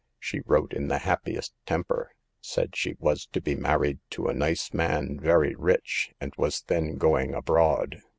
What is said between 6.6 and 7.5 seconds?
then going